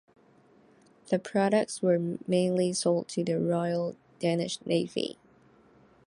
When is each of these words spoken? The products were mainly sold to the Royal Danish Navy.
The 1.11 1.19
products 1.19 1.83
were 1.83 2.17
mainly 2.25 2.73
sold 2.73 3.07
to 3.09 3.23
the 3.23 3.39
Royal 3.39 3.95
Danish 4.17 4.57
Navy. 4.65 5.19